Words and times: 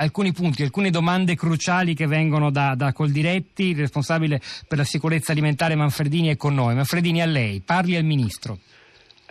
alcuni 0.00 0.32
punti, 0.32 0.62
alcune 0.62 0.90
domande 0.90 1.34
cruciali 1.34 1.94
che 1.94 2.06
vengono 2.06 2.50
da, 2.50 2.74
da 2.74 2.92
Coldiretti, 2.92 3.70
il 3.70 3.78
responsabile 3.78 4.40
per 4.66 4.78
la 4.78 4.84
sicurezza 4.84 5.32
alimentare 5.32 5.74
Manfredini 5.74 6.28
è 6.28 6.36
con 6.36 6.54
noi. 6.54 6.74
Manfredini 6.74 7.22
a 7.22 7.26
lei, 7.26 7.62
parli 7.64 7.96
al 7.96 8.04
Ministro. 8.04 8.58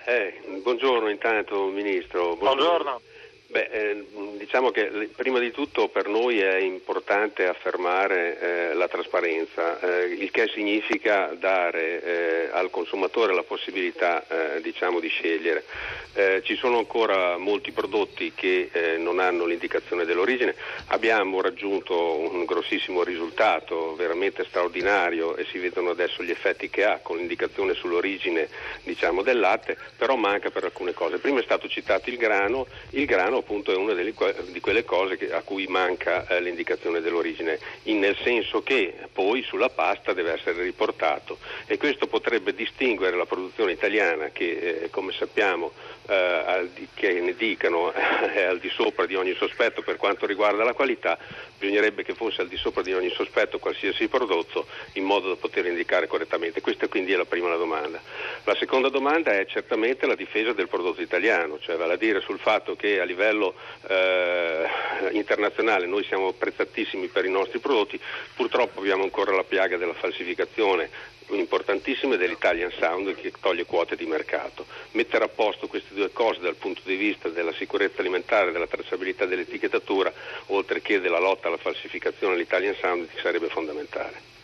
Eh, 0.05 0.61
buongiorno 0.63 1.09
intanto 1.09 1.67
Ministro. 1.67 2.35
Buongiorno. 2.35 2.55
buongiorno. 2.55 3.01
Beh, 3.51 3.67
eh, 3.71 4.05
diciamo 4.37 4.69
che 4.69 5.09
prima 5.15 5.39
di 5.39 5.49
tutto 5.49 5.87
per 5.87 6.07
noi 6.07 6.39
è 6.39 6.57
importante 6.57 7.47
affermare 7.47 8.39
eh, 8.39 8.73
la 8.75 8.87
trasparenza, 8.87 9.79
eh, 9.79 10.05
il 10.05 10.29
che 10.29 10.47
significa 10.53 11.35
dare 11.35 12.03
eh, 12.03 12.49
al 12.51 12.69
consumatore 12.69 13.33
la 13.33 13.41
possibilità 13.41 14.23
eh, 14.27 14.61
diciamo, 14.61 14.99
di 14.99 15.07
scegliere. 15.07 15.63
Eh, 16.13 16.41
ci 16.43 16.55
sono 16.57 16.77
ancora 16.77 17.37
molti 17.37 17.71
prodotti 17.71 18.33
che 18.35 18.69
non 18.97 19.19
hanno 19.19 19.45
l'indicazione 19.45 20.05
dell'origine, 20.05 20.53
abbiamo 20.87 21.41
raggiunto 21.41 22.17
un 22.17 22.45
grossissimo 22.45 23.03
risultato 23.03 23.95
veramente 23.95 24.45
straordinario 24.45 25.35
e 25.35 25.45
si 25.45 25.57
vedono 25.57 25.91
adesso 25.91 26.23
gli 26.23 26.31
effetti 26.31 26.69
che 26.69 26.83
ha 26.83 26.99
con 27.01 27.17
l'indicazione 27.17 27.73
sull'origine 27.73 28.47
diciamo, 28.83 29.23
del 29.23 29.39
latte, 29.39 29.77
però 29.97 30.15
manca 30.15 30.51
per 30.51 30.65
alcune 30.65 30.93
cose. 30.93 31.17
Prima 31.17 31.39
è 31.39 31.43
stato 31.43 31.67
citato 31.67 32.09
il 32.09 32.17
grano, 32.17 32.67
il 32.91 33.05
grano 33.05 33.38
appunto 33.39 33.71
è 33.71 33.75
una 33.75 33.93
delle, 33.93 34.13
di 34.47 34.59
quelle 34.59 34.85
cose 34.85 35.17
che, 35.17 35.31
a 35.31 35.41
cui 35.41 35.67
manca 35.67 36.27
eh, 36.27 36.41
l'indicazione 36.41 37.01
dell'origine, 37.01 37.59
in, 37.83 37.99
nel 37.99 38.17
senso 38.23 38.61
che 38.63 38.93
poi 39.11 39.43
sulla 39.43 39.69
pasta 39.69 40.13
deve 40.13 40.33
essere 40.33 40.63
riportato 40.63 41.37
e 41.65 41.77
questo 41.77 42.07
potrebbe 42.07 42.53
distinguere 42.53 43.15
la 43.15 43.25
produzione 43.25 43.71
italiana 43.71 44.29
che 44.29 44.81
eh, 44.83 44.89
come 44.89 45.11
sappiamo 45.13 45.71
eh, 46.09 46.69
che 46.93 47.19
ne 47.19 47.35
dicano 47.35 47.91
è 47.93 48.43
al 48.43 48.59
di 48.59 48.69
sopra 48.69 49.05
di 49.05 49.15
ogni 49.15 49.35
sospetto 49.35 49.81
per 49.81 49.97
quanto 49.97 50.25
riguarda 50.25 50.63
la 50.63 50.73
qualità, 50.73 51.17
bisognerebbe 51.57 52.03
che 52.03 52.13
fosse 52.13 52.41
al 52.41 52.47
di 52.47 52.57
sopra 52.57 52.81
di 52.81 52.93
ogni 52.93 53.09
sospetto 53.11 53.59
qualsiasi 53.59 54.07
prodotto 54.07 54.65
in 54.93 55.03
modo 55.03 55.29
da 55.29 55.35
poter 55.35 55.67
indicare 55.67 56.07
correttamente. 56.07 56.61
Questa 56.61 56.87
quindi 56.87 57.13
è 57.13 57.15
la 57.15 57.25
prima 57.25 57.53
domanda. 57.55 58.01
La 58.43 58.55
seconda 58.55 58.89
domanda 58.89 59.31
è 59.31 59.45
certamente 59.45 60.07
la 60.07 60.15
difesa 60.15 60.53
del 60.53 60.67
prodotto 60.67 61.01
italiano, 61.01 61.59
cioè 61.59 61.77
vale 61.77 61.93
a 61.93 61.97
dire 61.97 62.21
sul 62.21 62.39
fatto 62.39 62.75
che 62.75 62.99
a 62.99 63.03
livello 63.03 63.28
eh, 63.87 64.67
internazionale 65.11 65.85
noi 65.85 66.03
siamo 66.03 66.27
apprezzatissimi 66.27 67.07
per 67.07 67.25
i 67.25 67.29
nostri 67.29 67.59
prodotti, 67.59 67.99
purtroppo 68.35 68.79
abbiamo 68.79 69.03
ancora 69.03 69.35
la 69.35 69.43
piaga 69.43 69.77
della 69.77 69.93
falsificazione 69.93 71.17
importantissime 71.35 72.17
dell'Italian 72.17 72.71
Sound 72.71 73.13
che 73.15 73.31
toglie 73.39 73.65
quote 73.65 73.95
di 73.95 74.05
mercato. 74.05 74.65
Mettere 74.91 75.25
a 75.25 75.27
posto 75.27 75.67
queste 75.67 75.93
due 75.93 76.11
cose 76.11 76.39
dal 76.39 76.55
punto 76.55 76.81
di 76.83 76.95
vista 76.95 77.29
della 77.29 77.53
sicurezza 77.53 78.01
alimentare, 78.01 78.51
della 78.51 78.67
tracciabilità 78.67 79.25
dell'etichettatura, 79.25 80.11
oltre 80.47 80.81
che 80.81 80.99
della 80.99 81.19
lotta 81.19 81.47
alla 81.47 81.57
falsificazione 81.57 82.33
all'Italian 82.33 82.75
Sound 82.75 83.07
sarebbe 83.21 83.47
fondamentale. 83.47 84.38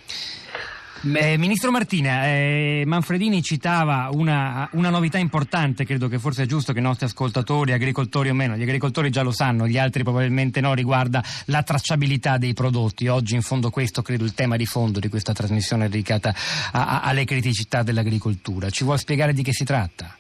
Eh, 1.04 1.38
Ministro 1.38 1.72
Martina, 1.72 2.26
eh, 2.26 2.84
Manfredini 2.86 3.42
citava 3.44 4.10
una, 4.12 4.68
una, 4.72 4.90
novità 4.90 5.18
importante, 5.18 5.86
credo 5.86 6.08
che 6.08 6.20
forse 6.20 6.44
è 6.44 6.46
giusto 6.46 6.74
che 6.74 6.80
i 6.80 6.82
nostri 6.82 7.06
ascoltatori, 7.06 7.74
agricoltori 7.74 8.30
o 8.30 8.34
meno, 8.34 8.56
gli 8.56 8.62
agricoltori 8.62 9.12
già 9.12 9.22
lo 9.22 9.32
sanno, 9.32 9.68
gli 9.68 9.78
altri 9.78 10.04
probabilmente 10.04 10.62
no, 10.62 10.74
riguarda 10.74 11.22
la 11.48 11.64
tracciabilità 11.64 12.38
dei 12.38 12.54
prodotti. 12.54 13.08
Oggi 13.08 13.36
in 13.36 13.42
fondo 13.42 13.70
questo 13.70 14.02
credo 14.02 14.24
il 14.24 14.34
tema 14.34 14.56
di 14.56 14.66
fondo 14.66 15.00
di 15.00 15.10
questa 15.10 15.34
trasmissione 15.34 15.90
dedicata 15.90 16.34
a, 16.72 16.88
a, 16.88 17.02
alle 17.02 17.26
criticità 17.26 17.84
dell'agricoltura. 17.84 18.70
Ci 18.70 18.84
vuole 18.84 19.00
spiegare 19.00 19.34
di 19.34 19.44
che 19.44 19.54
si 19.54 19.66
tratta? 19.66 20.18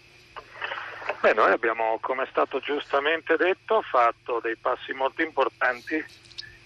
Beh, 1.21 1.33
noi 1.33 1.51
abbiamo, 1.51 1.97
come 2.01 2.23
è 2.23 2.27
stato 2.29 2.59
giustamente 2.59 3.37
detto, 3.37 3.81
fatto 3.81 4.39
dei 4.43 4.57
passi 4.57 4.91
molto 4.91 5.23
importanti 5.23 6.03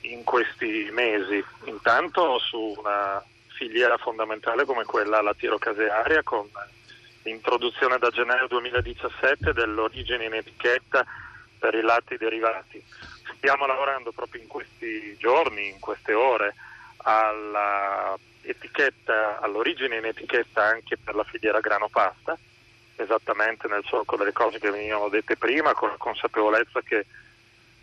in 0.01 0.23
questi 0.23 0.89
mesi. 0.91 1.41
Intanto 1.65 2.37
su 2.39 2.75
una 2.77 3.23
filiera 3.59 3.97
fondamentale 3.97 4.63
come 4.63 4.85
quella 4.85 5.19
lattiero-casearia 5.21 6.23
con 6.23 6.49
l'introduzione 7.23 7.97
da 7.97 8.09
gennaio 8.09 8.47
2017 8.47 9.51
dell'origine 9.51 10.23
in 10.23 10.33
etichetta 10.33 11.05
per 11.59 11.73
i 11.73 11.81
latti 11.81 12.15
derivati. 12.15 12.81
Stiamo 13.35 13.65
lavorando 13.65 14.13
proprio 14.13 14.41
in 14.41 14.47
questi 14.47 15.17
giorni, 15.17 15.67
in 15.67 15.79
queste 15.81 16.13
ore, 16.13 16.55
all'origine 19.41 19.97
in 19.97 20.05
etichetta 20.05 20.63
anche 20.63 20.95
per 20.97 21.15
la 21.15 21.25
filiera 21.25 21.59
grano-pasta, 21.59 22.37
esattamente 22.95 23.67
nel 23.67 23.83
solco 23.85 24.15
delle 24.15 24.31
cose 24.31 24.57
che 24.57 24.71
venivano 24.71 25.09
dette 25.09 25.35
prima, 25.35 25.73
con 25.73 25.89
la 25.89 25.97
consapevolezza 25.97 26.79
che 26.79 27.05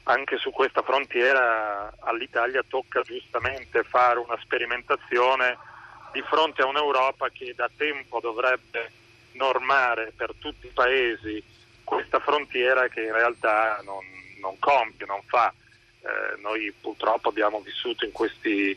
anche 0.04 0.38
su 0.38 0.50
questa 0.50 0.80
frontiera 0.80 1.92
all'Italia 2.00 2.64
tocca 2.66 3.02
giustamente 3.02 3.82
fare 3.82 4.20
una 4.20 4.38
sperimentazione 4.40 5.74
di 6.16 6.22
fronte 6.22 6.62
a 6.62 6.66
un'Europa 6.66 7.28
che 7.28 7.52
da 7.54 7.68
tempo 7.76 8.20
dovrebbe 8.20 8.90
normare 9.32 10.14
per 10.16 10.32
tutti 10.38 10.66
i 10.66 10.70
paesi 10.72 11.42
questa 11.84 12.20
frontiera 12.20 12.88
che 12.88 13.02
in 13.02 13.12
realtà 13.12 13.82
non, 13.84 14.02
non 14.40 14.58
compie, 14.58 15.04
non 15.04 15.20
fa. 15.26 15.52
Eh, 16.00 16.40
noi 16.40 16.72
purtroppo 16.80 17.28
abbiamo 17.28 17.60
vissuto 17.60 18.06
in 18.06 18.12
questi, 18.12 18.74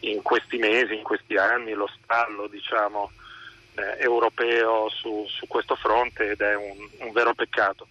in 0.00 0.22
questi, 0.22 0.56
mesi, 0.56 0.94
in 0.94 1.02
questi 1.02 1.36
anni 1.36 1.74
lo 1.74 1.90
stallo 2.02 2.46
diciamo, 2.46 3.12
eh, 3.74 4.02
europeo 4.02 4.88
su, 4.88 5.26
su, 5.28 5.46
questo 5.46 5.76
fronte 5.76 6.30
ed 6.30 6.40
è 6.40 6.56
un, 6.56 6.88
un 7.00 7.12
vero 7.12 7.34
peccato. 7.34 7.86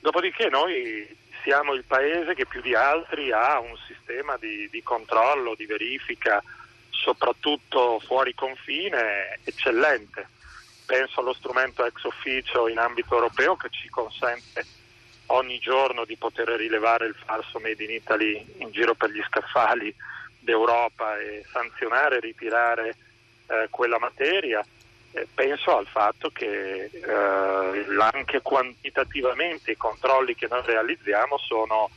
Dopodiché 0.00 0.48
noi 0.48 1.06
siamo 1.42 1.74
il 1.74 1.84
paese 1.84 2.34
che 2.34 2.46
più 2.46 2.62
di 2.62 2.74
altri 2.74 3.30
ha 3.30 3.58
un 3.58 3.76
sistema 3.86 4.38
di, 4.38 4.70
di 4.70 4.82
controllo, 4.82 5.54
di 5.54 5.66
verifica, 5.66 6.42
soprattutto 7.02 8.00
fuori 8.00 8.34
confine, 8.34 9.38
eccellente. 9.44 10.28
Penso 10.86 11.20
allo 11.20 11.34
strumento 11.34 11.84
ex 11.84 12.02
officio 12.04 12.68
in 12.68 12.78
ambito 12.78 13.14
europeo 13.14 13.56
che 13.56 13.68
ci 13.70 13.88
consente 13.88 14.64
ogni 15.26 15.58
giorno 15.58 16.04
di 16.04 16.16
poter 16.16 16.48
rilevare 16.48 17.06
il 17.06 17.14
falso 17.24 17.58
Made 17.58 17.84
in 17.84 17.90
Italy 17.90 18.54
in 18.58 18.70
giro 18.70 18.94
per 18.94 19.10
gli 19.10 19.22
scaffali 19.26 19.94
d'Europa 20.40 21.18
e 21.18 21.44
sanzionare 21.50 22.16
e 22.16 22.20
ritirare 22.20 22.96
eh, 23.48 23.66
quella 23.70 23.98
materia 23.98 24.64
penso 25.34 25.76
al 25.76 25.86
fatto 25.86 26.30
che 26.30 26.90
eh, 26.92 28.10
anche 28.12 28.40
quantitativamente 28.42 29.72
i 29.72 29.76
controlli 29.76 30.34
che 30.34 30.46
noi 30.48 30.62
realizziamo 30.64 31.38
sono 31.38 31.90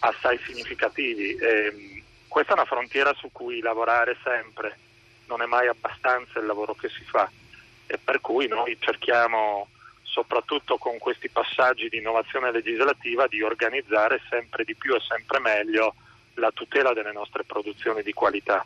assai 0.00 0.38
significativi. 0.44 1.34
E, 1.36 2.02
questa 2.28 2.52
è 2.52 2.56
una 2.56 2.64
frontiera 2.64 3.12
su 3.14 3.30
cui 3.32 3.60
lavorare 3.60 4.16
sempre, 4.22 4.78
non 5.26 5.42
è 5.42 5.46
mai 5.46 5.66
abbastanza 5.66 6.38
il 6.38 6.46
lavoro 6.46 6.74
che 6.74 6.88
si 6.88 7.02
fa 7.04 7.28
e 7.86 7.98
per 7.98 8.20
cui 8.20 8.46
noi 8.46 8.76
cerchiamo 8.78 9.68
soprattutto 10.02 10.78
con 10.78 10.98
questi 10.98 11.28
passaggi 11.28 11.88
di 11.88 11.98
innovazione 11.98 12.50
legislativa 12.50 13.26
di 13.26 13.42
organizzare 13.42 14.20
sempre 14.28 14.64
di 14.64 14.74
più 14.74 14.94
e 14.94 15.00
sempre 15.00 15.38
meglio 15.38 15.94
la 16.34 16.50
tutela 16.52 16.92
delle 16.92 17.12
nostre 17.12 17.44
produzioni 17.44 18.02
di 18.02 18.12
qualità. 18.12 18.64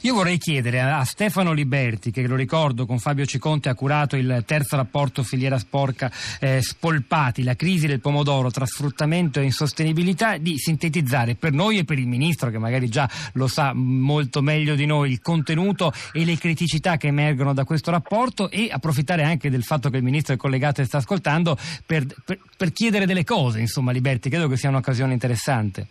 Io 0.00 0.14
vorrei 0.14 0.38
chiedere 0.38 0.80
a 0.80 1.02
Stefano 1.04 1.52
Liberti, 1.52 2.10
che 2.10 2.26
lo 2.26 2.36
ricordo 2.36 2.84
con 2.84 2.98
Fabio 2.98 3.24
Ciconte 3.24 3.68
ha 3.68 3.74
curato 3.74 4.16
il 4.16 4.42
terzo 4.46 4.76
rapporto 4.76 5.22
filiera 5.22 5.58
sporca 5.58 6.12
eh, 6.40 6.60
Spolpati, 6.60 7.42
la 7.42 7.56
crisi 7.56 7.86
del 7.86 8.00
pomodoro 8.00 8.50
tra 8.50 8.66
sfruttamento 8.66 9.40
e 9.40 9.44
insostenibilità, 9.44 10.36
di 10.36 10.58
sintetizzare 10.58 11.36
per 11.36 11.52
noi 11.52 11.78
e 11.78 11.84
per 11.84 11.98
il 11.98 12.06
Ministro, 12.06 12.50
che 12.50 12.58
magari 12.58 12.88
già 12.88 13.08
lo 13.32 13.46
sa 13.46 13.72
molto 13.72 14.42
meglio 14.42 14.74
di 14.74 14.84
noi, 14.84 15.10
il 15.10 15.20
contenuto 15.20 15.92
e 16.12 16.24
le 16.24 16.36
criticità 16.36 16.96
che 16.96 17.06
emergono 17.06 17.54
da 17.54 17.64
questo 17.64 17.90
rapporto 17.90 18.50
e 18.50 18.68
approfittare 18.70 19.22
anche 19.22 19.48
del 19.48 19.64
fatto 19.64 19.88
che 19.88 19.96
il 19.96 20.02
Ministro 20.02 20.34
è 20.34 20.36
collegato 20.36 20.82
e 20.82 20.84
sta 20.84 20.98
ascoltando 20.98 21.56
per, 21.86 22.06
per, 22.24 22.38
per 22.56 22.72
chiedere 22.72 23.06
delle 23.06 23.24
cose, 23.24 23.60
insomma 23.60 23.90
Liberti, 23.90 24.28
credo 24.28 24.48
che 24.48 24.56
sia 24.56 24.68
un'occasione 24.68 25.12
interessante. 25.12 25.86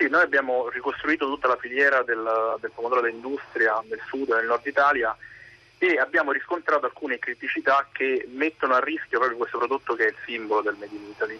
Sì, 0.00 0.08
noi 0.08 0.22
abbiamo 0.22 0.70
ricostruito 0.70 1.26
tutta 1.26 1.46
la 1.46 1.58
filiera 1.58 2.02
del, 2.02 2.56
del 2.58 2.70
pomodoro 2.74 3.02
d'industria 3.02 3.84
nel 3.86 4.00
sud 4.06 4.30
e 4.30 4.36
nel 4.36 4.46
nord 4.46 4.64
Italia 4.64 5.14
e 5.76 5.98
abbiamo 5.98 6.32
riscontrato 6.32 6.86
alcune 6.86 7.18
criticità 7.18 7.86
che 7.92 8.26
mettono 8.32 8.72
a 8.72 8.80
rischio 8.80 9.18
proprio 9.18 9.36
questo 9.36 9.58
prodotto 9.58 9.94
che 9.94 10.06
è 10.06 10.08
il 10.08 10.16
simbolo 10.24 10.62
del 10.62 10.76
Made 10.78 10.96
in 10.96 11.10
Italy. 11.10 11.38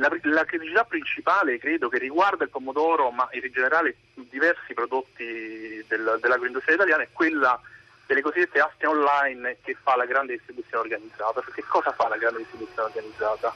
La, 0.00 0.10
la, 0.22 0.44
criticità 0.44 0.82
principale 0.82 1.60
credo 1.60 1.88
che 1.88 1.98
riguarda 1.98 2.42
il 2.42 2.50
pomodoro, 2.50 3.12
ma 3.12 3.28
in 3.30 3.48
generale 3.52 3.94
diversi 4.14 4.74
prodotti 4.74 5.84
del, 5.86 6.18
dell'agroindustria 6.20 6.74
italiana, 6.74 7.04
è 7.04 7.08
quella 7.12 7.60
delle 8.04 8.20
cosiddette 8.20 8.58
aste 8.58 8.88
online 8.88 9.58
che 9.62 9.76
fa 9.80 9.94
la 9.94 10.06
grande 10.06 10.32
distribuzione 10.32 10.82
organizzata. 10.82 11.40
Perché 11.40 11.62
cosa 11.68 11.92
fa 11.92 12.08
la 12.08 12.16
grande 12.16 12.38
distribuzione 12.38 12.88
organizzata? 12.88 13.54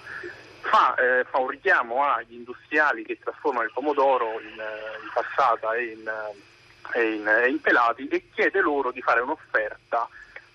Fa, 0.64 0.94
eh, 0.94 1.24
fa, 1.24 1.38
un 1.38 1.48
richiamo 1.48 2.04
agli 2.04 2.34
industriali 2.34 3.04
che 3.04 3.18
trasformano 3.18 3.64
il 3.64 3.72
pomodoro 3.72 4.40
in, 4.40 4.58
eh, 4.58 5.02
in 5.02 5.10
passata 5.12 5.74
e 5.74 5.84
in, 5.84 6.10
eh, 6.94 7.12
in, 7.14 7.48
in, 7.48 7.60
pelati 7.60 8.08
e 8.08 8.28
chiede 8.32 8.60
loro 8.60 8.90
di 8.90 9.02
fare 9.02 9.20
un'offerta 9.20 10.08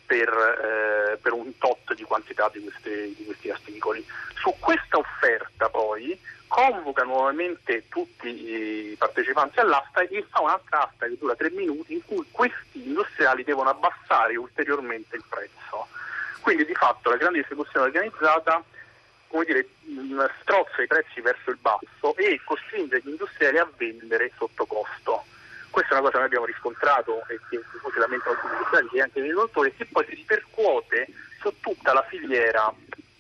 per, 0.06 0.28
eh, 0.30 1.18
per, 1.18 1.34
un 1.34 1.58
tot 1.58 1.94
di 1.94 2.04
quantità 2.04 2.50
di, 2.52 2.62
queste, 2.62 3.14
di 3.16 3.26
questi 3.26 3.50
articoli. 3.50 4.06
Su 4.36 4.56
questa 4.60 4.98
offerta 4.98 5.70
poi 5.70 6.20
convoca 6.48 7.04
nuovamente 7.04 7.88
tutti 7.90 8.28
i 8.28 8.96
partecipanti 8.98 9.60
all'asta 9.60 10.02
e 10.02 10.26
fa 10.30 10.42
un'altra 10.42 10.88
asta 10.88 11.06
che 11.06 11.18
dura 11.20 11.36
tre 11.36 11.52
minuti 11.52 11.94
in 11.94 12.04
cui 12.04 12.26
questi 12.32 12.88
industriali 12.88 13.44
devono 13.44 13.70
abbassare 13.70 14.36
ulteriormente 14.36 15.16
il 15.16 15.24
prezzo. 15.30 15.88
Quindi 16.42 16.66
di 16.66 16.74
fatto 16.74 17.10
la 17.10 17.18
grande 17.18 17.40
distribuzione 17.40 17.86
organizzata 17.86 18.64
come 19.30 19.46
dire, 19.46 19.68
strozza 20.42 20.82
i 20.82 20.88
prezzi 20.88 21.22
verso 21.22 21.52
il 21.52 21.58
basso 21.62 22.16
e 22.18 22.42
costringe 22.44 23.00
gli 23.04 23.10
industriali 23.10 23.58
a 23.58 23.70
vendere 23.78 24.32
sotto 24.36 24.66
costo. 24.66 25.24
Questa 25.70 25.96
è 25.96 26.00
una 26.00 26.10
cosa 26.10 26.12
che 26.12 26.18
noi 26.18 26.28
abbiamo 26.28 26.46
riscontrato 26.46 27.24
e 27.28 27.40
che 27.50 27.62
si 27.72 28.00
lamentano 28.00 28.32
alcuni 28.32 28.54
industriali 28.54 28.90
e 28.92 29.02
anche 29.02 29.20
gli 29.20 29.24
agricoltori, 29.24 29.74
che 29.76 29.86
poi 29.86 30.06
si 30.06 30.16
ripercuote 30.16 31.08
su 31.40 31.54
tutta 31.62 31.94
la 31.94 32.04
filiera 32.10 32.74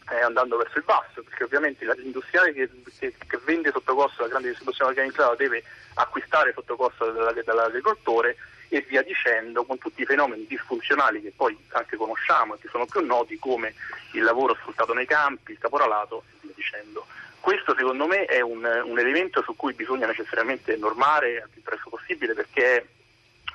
eh, 0.10 0.22
andando 0.22 0.58
verso 0.58 0.80
il 0.80 0.84
basso, 0.84 1.22
perché 1.22 1.44
ovviamente 1.44 1.86
l'industriale 1.96 2.54
che, 2.54 2.70
che, 2.98 3.14
che, 3.16 3.40
vende 3.46 3.72
sotto 3.72 3.94
costo 3.94 4.24
la 4.24 4.30
grande 4.30 4.50
distribuzione 4.50 4.92
organizzata 4.92 5.36
deve 5.36 5.64
acquistare 5.94 6.54
sotto 6.54 6.76
costo 6.76 7.12
dall'agricoltore 7.12 8.36
e 8.70 8.86
via 8.88 9.02
dicendo, 9.02 9.66
con 9.66 9.78
tutti 9.80 10.04
i 10.04 10.06
fenomeni 10.06 10.46
disfunzionali 10.48 11.22
che 11.22 11.34
poi 11.36 11.58
anche 11.70 11.98
conosciamo 11.98 12.56
e 12.56 12.60
che 12.60 12.70
sono 12.70 12.86
più 12.86 13.04
noti 13.04 13.38
come 13.40 13.74
il 14.14 14.24
lavoro 14.24 14.56
sfruttato 14.56 14.94
nei 14.94 15.08
campi, 15.08 15.52
il 15.52 15.58
caporalato 15.60 16.24
e 16.30 16.38
via 16.42 16.54
dicendo. 16.56 17.06
Questo 17.40 17.74
secondo 17.76 18.06
me 18.06 18.26
è 18.26 18.42
un, 18.42 18.64
un 18.64 19.00
elemento 19.00 19.42
su 19.42 19.56
cui 19.56 19.74
bisogna 19.74 20.06
necessariamente 20.06 20.76
normare 20.78 21.32
il 21.32 21.50
più 21.52 21.62
presto 21.64 21.90
possibile 21.90 22.34
perché, 22.34 22.88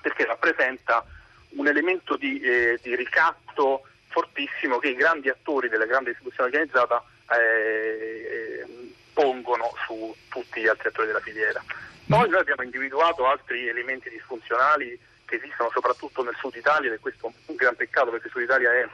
perché 0.00 0.24
rappresenta 0.24 1.04
un 1.50 1.68
elemento 1.68 2.16
di, 2.16 2.40
eh, 2.40 2.78
di, 2.82 2.96
ricatto 2.96 3.86
fortissimo 4.08 4.78
che 4.78 4.88
i 4.88 4.94
grandi 4.94 5.28
attori 5.28 5.68
della 5.68 5.86
grande 5.86 6.10
distribuzione 6.10 6.48
organizzata 6.48 7.04
eh, 7.30 8.64
pongono 9.12 9.72
su 9.86 10.14
tutti 10.28 10.60
gli 10.60 10.66
altri 10.66 10.88
attori 10.88 11.06
della 11.06 11.20
filiera. 11.20 11.62
Poi 12.06 12.28
noi 12.28 12.40
abbiamo 12.40 12.62
individuato 12.62 13.26
altri 13.26 13.68
elementi 13.68 14.08
disfunzionali 14.10 14.98
che 15.24 15.36
esistono 15.36 15.70
soprattutto 15.72 16.22
nel 16.22 16.36
sud 16.38 16.54
Italia 16.54 16.92
è 16.92 17.00
questo 17.00 17.32
un 17.46 17.54
gran 17.56 17.74
peccato 17.76 18.10
perché 18.10 18.26
il 18.26 18.32
sud 18.32 18.42
Italia 18.42 18.72
è 18.72 18.86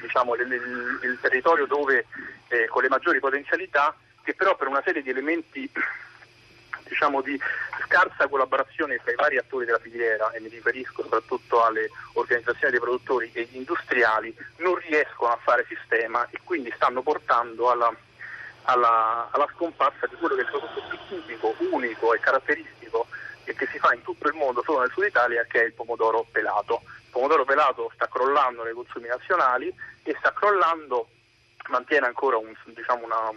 diciamo, 0.00 0.34
il, 0.36 0.52
il, 0.52 1.00
il, 1.02 1.18
territorio 1.20 1.66
dove 1.66 2.06
eh, 2.48 2.66
con 2.68 2.82
le 2.82 2.88
maggiori 2.88 3.18
potenzialità 3.18 3.94
che 4.22 4.34
però 4.34 4.56
per 4.56 4.68
una 4.68 4.82
serie 4.84 5.02
di 5.02 5.10
elementi 5.10 5.68
diciamo, 6.88 7.20
di 7.20 7.38
scarsa 7.84 8.26
collaborazione 8.28 8.98
tra 9.02 9.12
i 9.12 9.16
vari 9.16 9.36
attori 9.36 9.66
della 9.66 9.78
filiera, 9.78 10.32
e 10.32 10.40
mi 10.40 10.48
riferisco 10.48 11.02
soprattutto 11.02 11.64
alle 11.64 11.90
organizzazioni 12.14 12.72
dei 12.72 12.80
produttori 12.80 13.30
e 13.32 13.48
gli 13.50 13.56
industriali, 13.56 14.34
non 14.56 14.74
riescono 14.76 15.32
a 15.32 15.38
fare 15.42 15.66
sistema 15.68 16.26
e 16.30 16.38
quindi 16.44 16.72
stanno 16.74 17.02
portando 17.02 17.70
alla, 17.70 17.94
alla, 18.68 19.28
alla 19.30 19.48
scomparsa 19.54 20.06
di 20.06 20.16
quello 20.16 20.34
che 20.34 20.42
è 20.42 20.44
il 20.44 20.50
prodotto 20.50 20.82
più 20.88 20.98
tipico, 21.08 21.54
unico 21.70 22.14
e 22.14 22.20
caratteristico 22.20 23.06
e 23.44 23.54
che 23.54 23.66
si 23.70 23.78
fa 23.78 23.94
in 23.94 24.02
tutto 24.02 24.28
il 24.28 24.34
mondo, 24.34 24.62
solo 24.62 24.80
nel 24.80 24.90
sud 24.90 25.04
Italia, 25.04 25.44
che 25.48 25.62
è 25.62 25.64
il 25.64 25.72
pomodoro 25.72 26.26
pelato. 26.30 26.82
Il 26.84 27.10
pomodoro 27.10 27.44
pelato 27.44 27.90
sta 27.94 28.06
crollando 28.08 28.62
nei 28.62 28.74
consumi 28.74 29.08
nazionali 29.08 29.74
e 30.02 30.14
sta 30.18 30.32
crollando, 30.34 31.08
mantiene 31.68 32.06
ancora 32.06 32.36
un, 32.36 32.54
diciamo 32.66 33.04
una, 33.04 33.30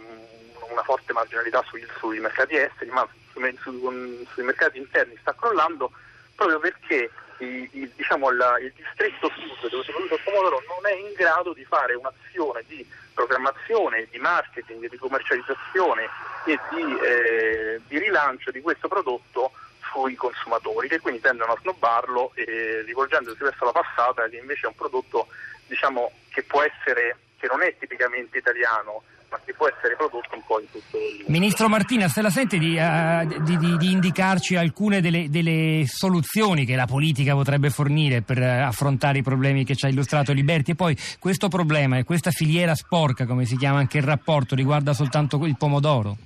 una, 0.70 0.82
forte 0.82 1.14
marginalità 1.14 1.62
sui, 1.66 1.86
sui 1.98 2.20
mercati 2.20 2.56
esteri, 2.56 2.90
ma 2.90 3.08
sui, 3.32 3.58
sui, 3.62 4.28
sui, 4.32 4.44
mercati 4.44 4.76
interni 4.76 5.16
sta 5.20 5.34
crollando 5.34 5.92
proprio 6.42 6.58
perché 6.58 7.10
il, 7.38 7.68
il, 7.72 7.90
diciamo, 7.94 8.30
la, 8.30 8.58
il 8.58 8.72
distretto 8.74 9.30
sud 9.30 9.70
dove 9.70 9.84
si 9.84 9.90
produce 9.90 10.14
il 10.14 10.20
pomodoro 10.24 10.62
non 10.66 10.90
è 10.90 10.94
in 10.94 11.12
grado 11.14 11.52
di 11.52 11.64
fare 11.64 11.94
un'azione 11.94 12.64
di 12.66 12.86
programmazione, 13.14 14.08
di 14.10 14.18
marketing, 14.18 14.88
di 14.88 14.96
commercializzazione 14.96 16.08
e 16.46 16.58
di, 16.70 16.98
eh, 16.98 17.80
di 17.86 17.98
rilancio 17.98 18.50
di 18.50 18.60
questo 18.60 18.88
prodotto 18.88 19.52
sui 19.92 20.14
consumatori 20.14 20.88
che 20.88 21.00
quindi 21.00 21.20
tendono 21.20 21.52
a 21.52 21.58
snobbarlo 21.60 22.32
e 22.34 22.82
rivolgendosi 22.86 23.42
verso 23.42 23.64
la 23.64 23.72
passata 23.72 24.28
che 24.28 24.36
invece 24.36 24.62
è 24.64 24.68
un 24.68 24.74
prodotto 24.74 25.28
diciamo, 25.66 26.10
che 26.30 26.42
può 26.42 26.62
essere, 26.62 27.16
che 27.38 27.46
non 27.46 27.62
è 27.62 27.76
tipicamente 27.78 28.38
italiano 28.38 29.02
ma 29.32 29.40
che 29.44 29.54
può 29.54 29.66
essere 29.66 29.96
prodotto 29.96 30.34
un 30.34 30.42
po' 30.46 30.60
in 30.60 30.70
tutto 30.70 30.96
il 30.98 31.14
mondo. 31.16 31.24
Ministro 31.30 31.68
Martina, 31.68 32.08
se 32.08 32.20
la 32.20 32.28
sente 32.30 32.58
di, 32.58 32.76
uh, 32.76 33.42
di, 33.42 33.56
di, 33.56 33.76
di 33.78 33.90
indicarci 33.90 34.56
alcune 34.56 35.00
delle, 35.00 35.30
delle, 35.30 35.84
soluzioni 35.86 36.66
che 36.66 36.76
la 36.76 36.84
politica 36.84 37.32
potrebbe 37.32 37.70
fornire 37.70 38.20
per 38.20 38.38
uh, 38.38 38.66
affrontare 38.66 39.18
i 39.18 39.22
problemi 39.22 39.64
che 39.64 39.74
ci 39.74 39.86
ha 39.86 39.88
illustrato 39.88 40.32
Liberti 40.32 40.72
e 40.72 40.74
poi 40.74 40.96
questo 41.18 41.48
problema 41.48 41.96
e 41.96 42.04
questa 42.04 42.30
filiera 42.30 42.74
sporca, 42.74 43.24
come 43.24 43.46
si 43.46 43.56
chiama 43.56 43.78
anche 43.78 43.98
il 43.98 44.04
rapporto, 44.04 44.54
riguarda 44.54 44.92
soltanto 44.92 45.42
il 45.46 45.56
pomodoro? 45.56 46.16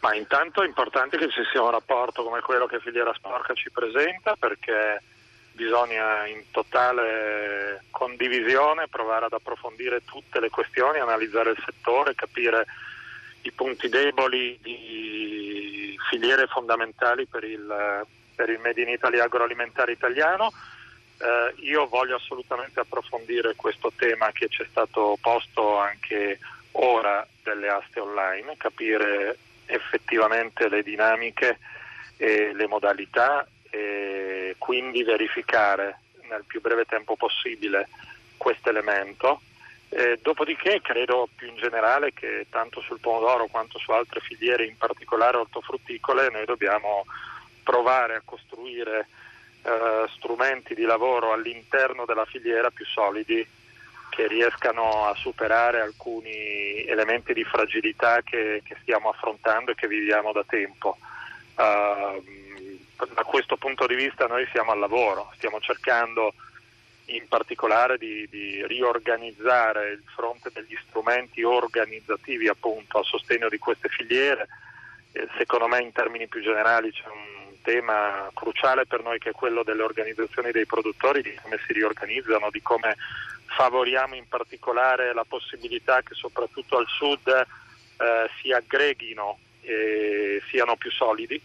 Ma 0.00 0.14
intanto 0.14 0.62
è 0.62 0.66
importante 0.66 1.16
che 1.16 1.28
ci 1.30 1.42
sia 1.50 1.60
un 1.62 1.70
rapporto 1.70 2.22
come 2.22 2.40
quello 2.40 2.66
che 2.66 2.78
Filiera 2.78 3.12
Sporca 3.14 3.54
ci 3.54 3.70
presenta 3.72 4.36
perché 4.38 5.02
bisogna 5.56 6.26
in 6.26 6.42
totale 6.50 7.82
condivisione 7.90 8.86
provare 8.88 9.24
ad 9.24 9.32
approfondire 9.32 10.04
tutte 10.04 10.38
le 10.38 10.50
questioni, 10.50 10.98
analizzare 10.98 11.50
il 11.50 11.62
settore, 11.64 12.14
capire 12.14 12.66
i 13.42 13.50
punti 13.52 13.88
deboli 13.88 14.58
di 14.60 15.96
filiere 16.10 16.46
fondamentali 16.46 17.26
per 17.26 17.42
il, 17.44 18.06
per 18.34 18.50
il 18.50 18.60
Made 18.60 18.82
in 18.82 18.90
Italy 18.90 19.18
agroalimentare 19.18 19.92
italiano. 19.92 20.52
Eh, 21.18 21.54
io 21.62 21.86
voglio 21.86 22.16
assolutamente 22.16 22.80
approfondire 22.80 23.54
questo 23.56 23.90
tema 23.96 24.30
che 24.32 24.48
ci 24.48 24.62
è 24.62 24.66
stato 24.68 25.16
posto 25.20 25.78
anche 25.78 26.38
ora 26.72 27.26
delle 27.42 27.68
aste 27.68 28.00
online, 28.00 28.56
capire 28.58 29.38
effettivamente 29.64 30.68
le 30.68 30.82
dinamiche 30.82 31.58
e 32.18 32.52
le 32.52 32.66
modalità 32.66 33.46
e 33.76 34.56
quindi 34.58 35.02
verificare 35.02 36.00
nel 36.28 36.44
più 36.46 36.60
breve 36.60 36.84
tempo 36.84 37.16
possibile 37.16 37.88
questo 38.36 38.70
elemento. 38.70 39.40
Dopodiché 40.20 40.80
credo 40.82 41.28
più 41.34 41.48
in 41.48 41.56
generale 41.56 42.12
che 42.12 42.46
tanto 42.50 42.80
sul 42.80 42.98
pomodoro 42.98 43.46
quanto 43.46 43.78
su 43.78 43.92
altre 43.92 44.20
filiere, 44.20 44.66
in 44.66 44.76
particolare 44.76 45.36
ortofrutticole, 45.36 46.28
noi 46.28 46.44
dobbiamo 46.44 47.06
provare 47.62 48.16
a 48.16 48.22
costruire 48.24 49.08
eh, 49.62 50.06
strumenti 50.16 50.74
di 50.74 50.82
lavoro 50.82 51.32
all'interno 51.32 52.04
della 52.04 52.24
filiera 52.24 52.70
più 52.70 52.84
solidi 52.84 53.46
che 54.08 54.26
riescano 54.28 55.06
a 55.06 55.14
superare 55.14 55.80
alcuni 55.80 56.84
elementi 56.86 57.32
di 57.32 57.44
fragilità 57.44 58.22
che, 58.22 58.62
che 58.64 58.76
stiamo 58.82 59.08
affrontando 59.08 59.72
e 59.72 59.74
che 59.74 59.88
viviamo 59.88 60.32
da 60.32 60.44
tempo. 60.46 60.96
Uh, 61.56 62.22
da 62.96 63.24
questo 63.24 63.56
punto 63.56 63.86
di 63.86 63.94
vista 63.94 64.26
noi 64.26 64.46
siamo 64.52 64.72
al 64.72 64.78
lavoro, 64.78 65.30
stiamo 65.36 65.60
cercando 65.60 66.32
in 67.06 67.28
particolare 67.28 67.98
di, 67.98 68.26
di, 68.28 68.66
riorganizzare 68.66 69.92
il 69.92 70.02
fronte 70.14 70.50
degli 70.52 70.76
strumenti 70.88 71.42
organizzativi 71.42 72.48
appunto 72.48 72.98
a 72.98 73.04
sostegno 73.04 73.48
di 73.48 73.58
queste 73.58 73.88
filiere. 73.88 74.48
Eh, 75.12 75.28
secondo 75.38 75.68
me 75.68 75.80
in 75.80 75.92
termini 75.92 76.26
più 76.26 76.40
generali 76.40 76.90
c'è 76.90 77.06
un 77.06 77.60
tema 77.62 78.30
cruciale 78.34 78.86
per 78.86 79.02
noi 79.02 79.18
che 79.18 79.30
è 79.30 79.32
quello 79.32 79.62
delle 79.62 79.82
organizzazioni 79.82 80.50
dei 80.50 80.66
produttori, 80.66 81.22
di 81.22 81.38
come 81.40 81.58
si 81.66 81.72
riorganizzano, 81.72 82.50
di 82.50 82.62
come 82.62 82.96
favoriamo 83.46 84.14
in 84.14 84.28
particolare 84.28 85.14
la 85.14 85.24
possibilità 85.26 86.02
che 86.02 86.14
soprattutto 86.14 86.76
al 86.76 86.86
sud 86.88 87.26
eh, 87.28 87.44
si 88.40 88.52
aggreghino 88.52 89.38
e 89.62 90.42
siano 90.48 90.76
più 90.76 90.90
solidi, 90.90 91.40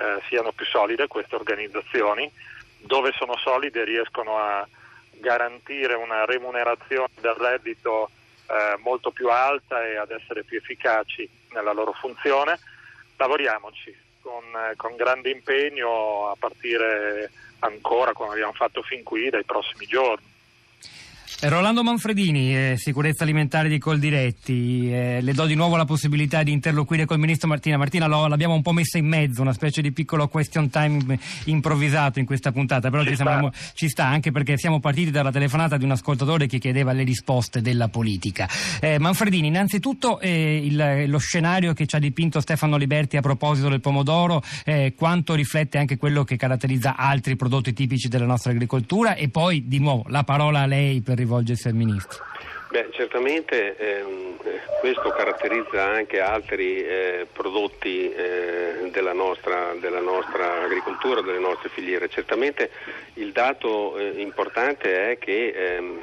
eh, 0.00 0.22
siano 0.28 0.52
più 0.52 0.64
solide 0.64 1.06
queste 1.06 1.34
organizzazioni, 1.34 2.30
dove 2.78 3.12
sono 3.12 3.36
solide 3.36 3.84
riescono 3.84 4.38
a 4.38 4.66
garantire 5.10 5.94
una 5.94 6.24
remunerazione 6.24 7.10
del 7.20 7.34
reddito 7.34 8.10
eh, 8.46 8.78
molto 8.78 9.10
più 9.10 9.28
alta 9.28 9.84
e 9.86 9.96
ad 9.96 10.10
essere 10.10 10.42
più 10.42 10.56
efficaci 10.56 11.28
nella 11.52 11.72
loro 11.72 11.92
funzione. 11.92 12.58
Lavoriamoci 13.16 13.94
con, 14.22 14.42
eh, 14.54 14.76
con 14.76 14.96
grande 14.96 15.30
impegno 15.30 16.30
a 16.30 16.36
partire 16.38 17.30
ancora, 17.60 18.12
come 18.12 18.32
abbiamo 18.32 18.52
fatto 18.52 18.82
fin 18.82 19.02
qui, 19.02 19.28
dai 19.28 19.44
prossimi 19.44 19.84
giorni. 19.84 20.28
Rolando 21.42 21.82
Manfredini, 21.82 22.54
eh, 22.54 22.74
sicurezza 22.76 23.22
alimentare 23.22 23.68
di 23.68 23.78
Coldiretti, 23.78 24.92
eh, 24.92 25.20
le 25.22 25.32
do 25.32 25.46
di 25.46 25.54
nuovo 25.54 25.76
la 25.76 25.86
possibilità 25.86 26.42
di 26.42 26.52
interloquire 26.52 27.06
col 27.06 27.18
ministro 27.18 27.48
Martina. 27.48 27.78
Martina 27.78 28.06
lo, 28.06 28.26
l'abbiamo 28.26 28.54
un 28.54 28.60
po' 28.60 28.72
messa 28.72 28.98
in 28.98 29.06
mezzo, 29.06 29.40
una 29.40 29.54
specie 29.54 29.80
di 29.80 29.90
piccolo 29.92 30.28
question 30.28 30.68
time 30.68 31.18
improvvisato 31.44 32.18
in 32.18 32.26
questa 32.26 32.52
puntata, 32.52 32.90
però 32.90 33.02
ci, 33.04 33.10
ci, 33.10 33.14
sta. 33.14 33.52
ci 33.72 33.88
sta 33.88 34.04
anche 34.04 34.32
perché 34.32 34.58
siamo 34.58 34.80
partiti 34.80 35.10
dalla 35.10 35.30
telefonata 35.30 35.78
di 35.78 35.84
un 35.84 35.92
ascoltatore 35.92 36.46
che 36.46 36.58
chiedeva 36.58 36.92
le 36.92 37.04
risposte 37.04 37.62
della 37.62 37.88
politica. 37.88 38.46
Eh, 38.80 38.98
Manfredini, 38.98 39.46
innanzitutto 39.46 40.20
eh, 40.20 40.56
il, 40.62 41.04
lo 41.08 41.18
scenario 41.18 41.72
che 41.72 41.86
ci 41.86 41.96
ha 41.96 42.00
dipinto 42.00 42.40
Stefano 42.40 42.76
Liberti 42.76 43.16
a 43.16 43.22
proposito 43.22 43.70
del 43.70 43.80
pomodoro, 43.80 44.42
eh, 44.64 44.92
quanto 44.94 45.34
riflette 45.34 45.78
anche 45.78 45.96
quello 45.96 46.22
che 46.24 46.36
caratterizza 46.36 46.96
altri 46.96 47.36
prodotti 47.36 47.72
tipici 47.72 48.08
della 48.08 48.26
nostra 48.26 48.50
agricoltura 48.50 49.14
e 49.14 49.28
poi 49.30 49.66
di 49.66 49.78
nuovo 49.78 50.04
la 50.08 50.24
parola 50.24 50.60
a 50.60 50.66
lei 50.66 51.00
per 51.00 51.18
rivolgersi 51.20 51.68
al 51.68 51.74
Ministro? 51.74 52.24
Beh, 52.70 52.88
certamente 52.92 53.76
ehm, 53.76 54.36
questo 54.78 55.10
caratterizza 55.10 55.82
anche 55.82 56.20
altri 56.20 56.80
eh, 56.84 57.26
prodotti 57.32 58.12
eh, 58.12 58.90
della, 58.92 59.12
nostra, 59.12 59.74
della, 59.80 59.98
nostra, 59.98 60.62
agricoltura, 60.62 61.20
delle 61.20 61.40
nostre 61.40 61.68
filiere. 61.68 62.08
Certamente 62.08 62.70
il 63.14 63.32
dato 63.32 63.98
eh, 63.98 64.20
importante 64.20 65.10
è 65.10 65.18
che 65.18 65.48
ehm, 65.48 65.98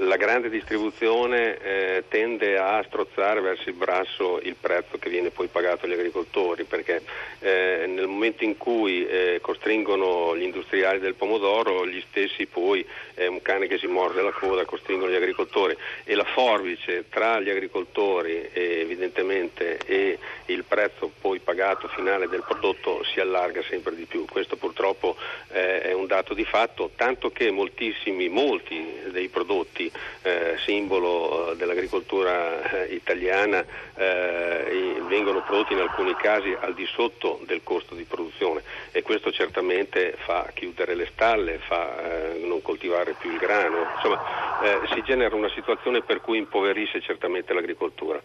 la 0.00 0.16
grande 0.16 0.48
distribuzione 0.48 1.58
eh, 1.58 2.04
tende 2.08 2.56
a 2.56 2.82
strozzare 2.86 3.40
verso 3.40 3.68
il 3.68 3.74
brasso 3.74 4.40
il 4.40 4.56
prezzo 4.58 4.96
che 4.98 5.10
viene 5.10 5.30
poi 5.30 5.48
pagato 5.48 5.84
agli 5.84 5.92
agricoltori 5.92 6.64
perché 6.64 7.02
eh, 7.40 7.84
nel 7.86 8.06
momento 8.06 8.44
in 8.44 8.56
cui 8.56 9.06
eh, 9.06 9.38
costringono 9.42 10.36
gli 10.36 10.42
industriali 10.42 11.00
del 11.00 11.14
pomodoro 11.14 11.86
gli 11.86 12.02
stessi 12.08 12.46
poi 12.46 12.86
è 13.14 13.26
un 13.26 13.42
cane 13.42 13.66
che 13.66 13.76
si 13.76 13.86
morde 13.86 14.22
la 14.22 14.30
coda 14.30 14.64
costringono 14.64 15.10
gli 15.10 15.16
agricoltori. 15.16 15.76
E 16.04 16.14
la 16.14 16.24
forbice 16.24 17.04
tra 17.10 17.40
gli 17.40 17.50
agricoltori 17.50 18.48
evidentemente 18.52 19.78
e 19.84 20.18
il 20.46 20.64
prezzo 20.64 21.12
poi 21.20 21.38
pagato 21.38 21.88
finale 21.88 22.28
del 22.28 22.42
prodotto 22.46 23.04
si 23.04 23.20
allarga 23.20 23.62
sempre 23.68 23.94
di 23.94 24.04
più. 24.04 24.24
Questo 24.24 24.56
purtroppo 24.56 25.16
eh, 25.52 25.82
è 25.82 25.92
un 25.92 26.06
dato 26.06 26.32
di 26.32 26.44
fatto 26.44 26.90
tanto 26.96 27.30
che 27.30 27.50
moltissimi 27.50 28.28
molti 28.28 29.00
dei 29.10 29.28
prodotti 29.28 29.89
eh, 30.22 30.56
simbolo 30.64 31.52
eh, 31.52 31.56
dell'agricoltura 31.56 32.62
eh, 32.70 32.94
italiana 32.94 33.64
eh, 33.96 35.00
vengono 35.08 35.42
prodotti 35.42 35.72
in 35.72 35.80
alcuni 35.80 36.14
casi 36.14 36.56
al 36.58 36.74
di 36.74 36.86
sotto 36.86 37.40
del 37.46 37.62
costo 37.64 37.94
di 37.94 38.04
produzione. 38.04 38.62
E 38.92 39.02
questo 39.02 39.30
certamente 39.32 40.14
fa 40.18 40.50
chiudere 40.54 40.94
le 40.94 41.08
stalle, 41.12 41.58
fa 41.58 42.34
non 42.42 42.62
coltivare 42.62 43.14
più 43.18 43.30
il 43.30 43.38
grano, 43.38 43.86
insomma 43.96 44.49
eh, 44.62 44.80
si 44.92 45.02
genera 45.02 45.34
una 45.34 45.50
situazione 45.50 46.02
per 46.02 46.20
cui 46.20 46.38
impoverisce 46.38 47.00
certamente 47.00 47.52
l'agricoltura. 47.52 48.20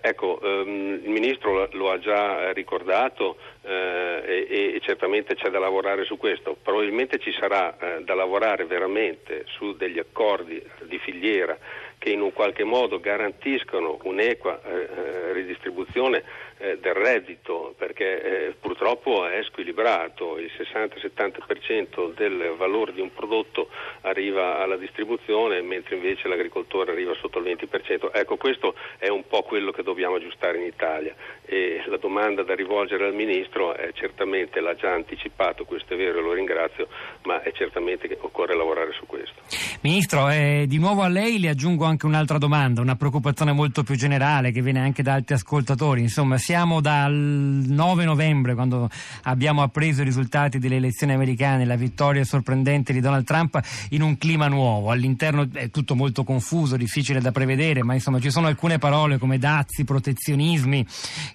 ecco, 0.00 0.40
ehm, 0.40 1.00
il 1.02 1.10
Ministro 1.10 1.68
lo 1.72 1.90
ha 1.90 1.98
già 1.98 2.52
ricordato 2.52 3.36
e, 3.62 4.46
e, 4.48 4.80
certamente 4.82 5.34
c'è 5.34 5.50
da 5.50 5.58
lavorare 5.58 6.04
su 6.04 6.16
questo, 6.16 6.56
probabilmente 6.62 7.18
ci 7.18 7.32
sarà 7.32 7.76
da 8.00 8.14
lavorare 8.14 8.64
veramente 8.64 9.44
su 9.46 9.74
degli 9.76 9.98
accordi 9.98 10.62
di 10.82 10.98
filiera 10.98 11.58
che 12.06 12.12
in 12.12 12.20
un 12.20 12.32
qualche 12.32 12.62
modo 12.62 13.00
garantiscono 13.00 13.98
un'equa 14.04 14.60
eh, 14.62 14.70
eh, 14.70 15.32
ridistribuzione 15.32 16.22
eh, 16.58 16.78
del 16.80 16.94
reddito 16.94 17.74
perché 17.76 18.22
eh, 18.22 18.54
purtroppo 18.60 19.26
è 19.26 19.42
squilibrato, 19.42 20.38
il 20.38 20.50
60-70% 20.56 22.14
del 22.14 22.54
valore 22.56 22.92
di 22.92 23.00
un 23.00 23.12
prodotto 23.12 23.68
arriva 24.02 24.62
alla 24.62 24.76
distribuzione 24.76 25.60
mentre 25.62 25.96
invece 25.96 26.28
l'agricoltore 26.28 26.92
arriva 26.92 27.12
sotto 27.14 27.40
il 27.40 27.56
20%. 27.58 28.10
Ecco 28.12 28.36
questo 28.36 28.76
è 28.98 29.08
un 29.08 29.26
po' 29.26 29.42
quello 29.42 29.72
che 29.72 29.82
dobbiamo 29.82 30.14
aggiustare 30.14 30.58
in 30.58 30.66
Italia 30.66 31.12
e 31.44 31.82
la 31.86 31.96
domanda 31.96 32.44
da 32.44 32.54
rivolgere 32.54 33.04
al 33.04 33.14
Ministro 33.14 33.74
è 33.74 33.90
certamente, 33.94 34.60
l'ha 34.60 34.76
già 34.76 34.92
anticipato, 34.92 35.64
questo 35.64 35.94
è 35.94 35.96
vero 35.96 36.20
e 36.20 36.22
lo 36.22 36.32
ringrazio, 36.32 36.86
ma 37.24 37.42
è 37.42 37.50
certamente 37.50 38.06
che 38.06 38.16
occorre 38.20 38.56
lavorare 38.56 38.92
su 38.92 39.06
questo. 39.06 39.42
Ministro, 39.82 40.30
eh, 40.30 40.64
di 40.66 40.78
nuovo 40.78 41.02
a 41.02 41.08
lei 41.08 41.38
le 41.38 41.48
aggiungo 41.48 41.84
anche 41.84 41.95
un'altra 42.04 42.36
domanda, 42.36 42.82
una 42.82 42.96
preoccupazione 42.96 43.52
molto 43.52 43.82
più 43.82 43.94
generale 43.94 44.52
che 44.52 44.60
viene 44.60 44.80
anche 44.80 45.02
da 45.02 45.14
altri 45.14 45.34
ascoltatori. 45.34 46.02
Insomma, 46.02 46.36
siamo 46.36 46.82
dal 46.82 47.14
9 47.14 48.04
novembre, 48.04 48.54
quando 48.54 48.90
abbiamo 49.22 49.62
appreso 49.62 50.02
i 50.02 50.04
risultati 50.04 50.58
delle 50.58 50.76
elezioni 50.76 51.14
americane, 51.14 51.64
la 51.64 51.76
vittoria 51.76 52.24
sorprendente 52.24 52.92
di 52.92 53.00
Donald 53.00 53.24
Trump, 53.24 53.58
in 53.90 54.02
un 54.02 54.18
clima 54.18 54.48
nuovo. 54.48 54.90
All'interno 54.90 55.48
è 55.50 55.70
tutto 55.70 55.94
molto 55.94 56.24
confuso, 56.24 56.76
difficile 56.76 57.20
da 57.20 57.32
prevedere, 57.32 57.82
ma 57.82 57.94
insomma 57.94 58.20
ci 58.20 58.30
sono 58.30 58.48
alcune 58.48 58.78
parole 58.78 59.16
come 59.16 59.38
dazi, 59.38 59.84
protezionismi 59.84 60.84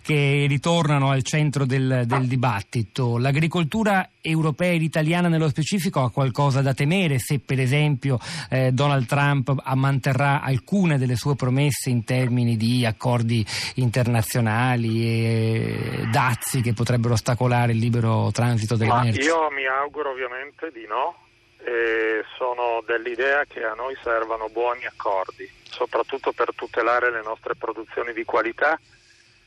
che 0.02 0.46
ritornano 0.48 1.10
al 1.10 1.24
centro 1.24 1.66
del, 1.66 2.04
del 2.06 2.28
dibattito. 2.28 3.18
L'agricoltura 3.18 4.08
europea 4.22 4.74
ed 4.74 4.84
italiana 4.84 5.28
nello 5.28 5.50
specifico 5.50 6.04
ha 6.04 6.12
qualcosa 6.12 6.62
da 6.62 6.74
temere 6.74 7.18
se 7.18 7.40
per 7.40 7.60
esempio 7.60 8.20
eh, 8.50 8.72
Donald 8.72 9.08
Trump 9.08 9.56
manterrà 9.76 10.42
alcune 10.52 10.98
delle 10.98 11.16
sue 11.16 11.36
promesse 11.36 11.90
in 11.90 12.04
termini 12.04 12.58
di 12.58 12.86
accordi 12.86 13.46
internazionali 13.76 15.04
e 15.04 16.08
dazi 16.12 16.62
che 16.62 16.74
potrebbero 16.74 17.14
ostacolare 17.14 17.72
il 17.72 17.80
libero 17.80 18.30
transito 18.32 18.76
delle 18.76 18.92
Ma 18.92 19.04
merci? 19.04 19.22
Io 19.22 19.50
mi 19.50 19.66
auguro 19.66 20.12
ovviamente 20.12 20.72
di 20.72 20.86
no 20.86 21.16
e 21.64 22.24
sono 22.38 22.84
dell'idea 22.86 23.46
che 23.46 23.64
a 23.64 23.74
noi 23.74 23.96
servano 24.02 24.50
buoni 24.50 24.86
accordi, 24.86 25.50
soprattutto 25.64 26.32
per 26.32 26.54
tutelare 26.56 27.12
le 27.12 27.22
nostre 27.22 27.56
produzioni 27.56 28.14
di 28.14 28.24
qualità, 28.24 28.80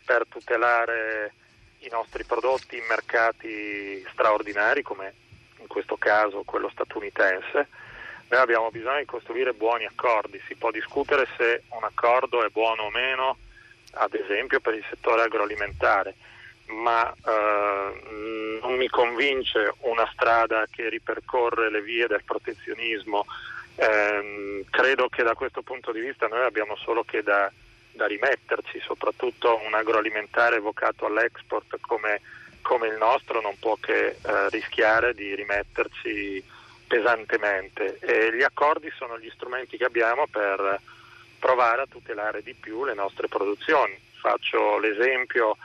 per 0.04 0.24
tutelare 0.28 1.32
i 1.78 1.88
nostri 1.90 2.24
prodotti 2.24 2.76
in 2.76 2.84
mercati 2.88 4.04
straordinari 4.12 4.82
come 4.82 5.12
in 5.58 5.66
questo 5.66 5.96
caso 5.96 6.42
quello 6.44 6.68
statunitense. 6.70 7.68
Noi 8.28 8.40
abbiamo 8.40 8.70
bisogno 8.70 8.98
di 8.98 9.04
costruire 9.04 9.52
buoni 9.52 9.84
accordi, 9.84 10.40
si 10.46 10.54
può 10.54 10.70
discutere 10.70 11.26
se 11.36 11.62
un 11.70 11.84
accordo 11.84 12.44
è 12.44 12.48
buono 12.48 12.84
o 12.84 12.90
meno, 12.90 13.36
ad 13.92 14.14
esempio 14.14 14.60
per 14.60 14.74
il 14.74 14.84
settore 14.88 15.22
agroalimentare, 15.22 16.14
ma 16.66 17.12
eh, 17.12 18.58
non 18.60 18.76
mi 18.76 18.88
convince 18.88 19.74
una 19.80 20.08
strada 20.12 20.66
che 20.70 20.88
ripercorre 20.88 21.70
le 21.70 21.82
vie 21.82 22.06
del 22.06 22.24
protezionismo. 22.24 23.24
Eh, 23.76 24.64
credo 24.70 25.08
che 25.08 25.22
da 25.22 25.34
questo 25.34 25.62
punto 25.62 25.92
di 25.92 26.00
vista 26.00 26.26
noi 26.26 26.44
abbiamo 26.44 26.76
solo 26.76 27.02
che 27.04 27.22
da 27.22 27.50
da 27.94 28.06
rimetterci, 28.06 28.80
soprattutto 28.80 29.60
un 29.64 29.74
agroalimentare 29.74 30.58
vocato 30.58 31.06
all'export 31.06 31.78
come, 31.80 32.20
come 32.60 32.88
il 32.88 32.96
nostro 32.96 33.40
non 33.40 33.56
può 33.58 33.76
che 33.80 34.06
eh, 34.06 34.16
rischiare 34.50 35.14
di 35.14 35.34
rimetterci 35.34 36.42
pesantemente 36.86 37.98
e 38.00 38.34
gli 38.34 38.42
accordi 38.42 38.90
sono 38.96 39.18
gli 39.18 39.30
strumenti 39.30 39.76
che 39.76 39.84
abbiamo 39.84 40.26
per 40.26 40.80
provare 41.38 41.82
a 41.82 41.86
tutelare 41.86 42.42
di 42.42 42.54
più 42.54 42.84
le 42.84 42.94
nostre 42.94 43.28
produzioni. 43.28 43.98
Faccio 44.20 44.78
l'esempio 44.78 45.56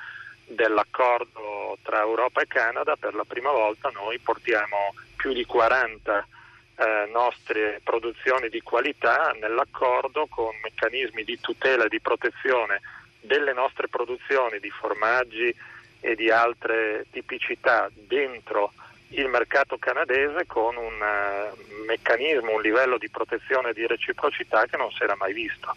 dell'accordo 0.45 1.77
tra 1.83 2.01
Europa 2.01 2.41
e 2.41 2.47
Canada, 2.47 2.95
per 2.95 3.13
la 3.13 3.23
prima 3.23 3.51
volta 3.51 3.89
noi 3.89 4.19
portiamo 4.19 4.93
più 5.15 5.33
di 5.33 5.45
40 5.45 6.27
eh, 6.75 7.09
nostre 7.11 7.81
produzioni 7.83 8.49
di 8.49 8.61
qualità 8.61 9.35
nell'accordo 9.39 10.27
con 10.27 10.55
meccanismi 10.63 11.23
di 11.23 11.39
tutela 11.39 11.85
e 11.85 11.89
di 11.89 11.99
protezione 11.99 12.81
delle 13.19 13.53
nostre 13.53 13.87
produzioni 13.89 14.59
di 14.59 14.69
formaggi 14.69 15.53
e 15.99 16.15
di 16.15 16.31
altre 16.31 17.05
tipicità 17.11 17.89
dentro 17.93 18.71
il 19.09 19.27
mercato 19.27 19.77
canadese 19.77 20.45
con 20.45 20.75
un 20.75 21.01
uh, 21.01 21.85
meccanismo, 21.85 22.53
un 22.53 22.61
livello 22.61 22.97
di 22.97 23.09
protezione 23.09 23.69
e 23.69 23.73
di 23.73 23.87
reciprocità 23.87 24.65
che 24.65 24.77
non 24.77 24.91
si 24.91 25.03
era 25.03 25.15
mai 25.15 25.33
visto. 25.33 25.75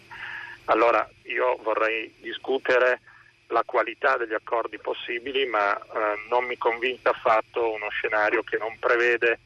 Allora 0.65 1.07
io 1.23 1.57
vorrei 1.61 2.13
discutere 2.19 3.01
la 3.47 3.63
qualità 3.65 4.17
degli 4.17 4.33
accordi 4.33 4.77
possibili, 4.79 5.45
ma 5.45 5.73
uh, 5.73 6.29
non 6.29 6.45
mi 6.45 6.57
convince 6.57 7.07
affatto 7.09 7.71
uno 7.71 7.89
scenario 7.89 8.43
che 8.43 8.57
non 8.57 8.77
prevede 8.79 9.39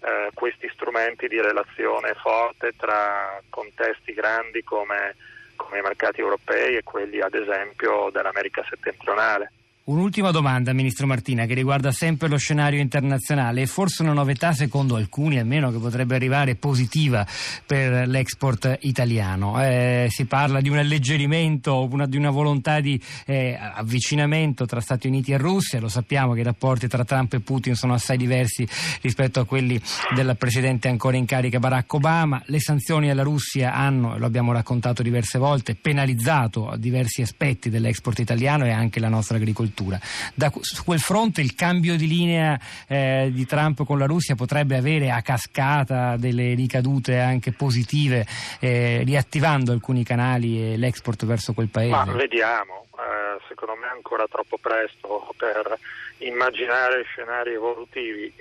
eh, 0.00 0.30
questi 0.32 0.70
strumenti 0.72 1.26
di 1.26 1.40
relazione 1.40 2.14
forte 2.14 2.72
tra 2.76 3.42
contesti 3.50 4.12
grandi 4.12 4.62
come, 4.62 5.16
come, 5.56 5.78
i 5.78 5.82
mercati 5.82 6.20
europei 6.20 6.76
e 6.76 6.84
quelli 6.84 7.20
ad 7.20 7.34
esempio 7.34 8.08
dell'America 8.12 8.64
settentrionale. 8.68 9.50
Un'ultima 9.88 10.30
domanda, 10.32 10.74
Ministro 10.74 11.06
Martina, 11.06 11.46
che 11.46 11.54
riguarda 11.54 11.92
sempre 11.92 12.28
lo 12.28 12.36
scenario 12.36 12.78
internazionale 12.78 13.62
e 13.62 13.66
forse 13.66 14.02
una 14.02 14.12
novità, 14.12 14.52
secondo 14.52 14.96
alcuni 14.96 15.38
almeno, 15.38 15.70
che 15.72 15.78
potrebbe 15.78 16.14
arrivare 16.14 16.56
positiva 16.56 17.26
per 17.64 18.06
l'export 18.06 18.80
italiano. 18.82 19.58
Eh, 19.64 20.08
si 20.10 20.26
parla 20.26 20.60
di 20.60 20.68
un 20.68 20.76
alleggerimento, 20.76 21.88
una, 21.90 22.04
di 22.04 22.18
una 22.18 22.28
volontà 22.28 22.80
di 22.80 23.00
eh, 23.24 23.58
avvicinamento 23.58 24.66
tra 24.66 24.82
Stati 24.82 25.06
Uniti 25.06 25.32
e 25.32 25.38
Russia. 25.38 25.80
Lo 25.80 25.88
sappiamo 25.88 26.34
che 26.34 26.40
i 26.40 26.44
rapporti 26.44 26.86
tra 26.86 27.06
Trump 27.06 27.32
e 27.32 27.40
Putin 27.40 27.74
sono 27.74 27.94
assai 27.94 28.18
diversi 28.18 28.68
rispetto 29.00 29.40
a 29.40 29.46
quelli 29.46 29.80
del 30.14 30.36
presidente 30.38 30.88
ancora 30.88 31.16
in 31.16 31.24
carica 31.24 31.58
Barack 31.58 31.94
Obama. 31.94 32.42
Le 32.44 32.60
sanzioni 32.60 33.08
alla 33.08 33.22
Russia 33.22 33.72
hanno, 33.72 34.18
lo 34.18 34.26
abbiamo 34.26 34.52
raccontato 34.52 35.02
diverse 35.02 35.38
volte, 35.38 35.74
penalizzato 35.76 36.74
diversi 36.76 37.22
aspetti 37.22 37.70
dell'export 37.70 38.18
italiano 38.18 38.66
e 38.66 38.70
anche 38.70 39.00
la 39.00 39.08
nostra 39.08 39.38
agricoltura 39.38 39.76
addirittura. 39.78 39.98
Da, 40.34 40.50
su 40.60 40.84
quel 40.84 40.98
fronte 40.98 41.40
il 41.40 41.54
cambio 41.54 41.96
di 41.96 42.06
linea 42.06 42.58
eh, 42.88 43.30
di 43.32 43.46
Trump 43.46 43.84
con 43.84 43.98
la 43.98 44.06
Russia 44.06 44.34
potrebbe 44.34 44.76
avere 44.76 45.10
a 45.10 45.22
cascata 45.22 46.16
delle 46.16 46.54
ricadute 46.54 47.18
anche 47.18 47.52
positive, 47.52 48.26
eh, 48.60 49.02
riattivando 49.04 49.72
alcuni 49.72 50.04
canali 50.04 50.72
e 50.72 50.76
l'export 50.76 51.24
verso 51.24 51.52
quel 51.52 51.68
paese? 51.68 51.90
Ma 51.90 52.04
vediamo, 52.04 52.86
eh, 52.96 53.40
secondo 53.48 53.74
me 53.76 53.86
è 53.86 53.90
ancora 53.90 54.26
troppo 54.28 54.58
presto 54.58 55.32
per 55.36 55.78
immaginare 56.18 57.04
scenari 57.04 57.52
evolutivi. 57.52 58.32